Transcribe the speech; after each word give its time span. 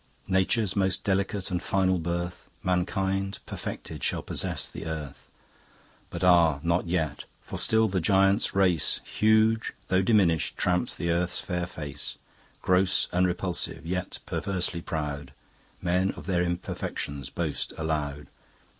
Nature's 0.27 0.75
most 0.75 1.03
delicate 1.03 1.51
and 1.51 1.61
final 1.61 1.99
birth, 1.99 2.49
Mankind 2.63 3.37
perfected 3.45 4.03
shall 4.03 4.23
possess 4.23 4.67
the 4.67 4.87
earth. 4.87 5.27
But 6.09 6.23
ah, 6.23 6.59
not 6.63 6.87
yet! 6.87 7.25
For 7.43 7.59
still 7.59 7.87
the 7.87 8.01
Giants' 8.01 8.55
race, 8.55 8.99
Huge, 9.03 9.73
though 9.89 10.01
diminish'd, 10.01 10.57
tramps 10.57 10.95
the 10.95 11.11
Earth's 11.11 11.39
fair 11.39 11.67
face; 11.67 12.17
Gross 12.63 13.09
and 13.11 13.27
repulsive, 13.27 13.85
yet 13.85 14.17
perversely 14.25 14.81
proud, 14.81 15.33
Men 15.83 16.09
of 16.13 16.25
their 16.25 16.41
imperfections 16.41 17.29
boast 17.29 17.71
aloud. 17.77 18.25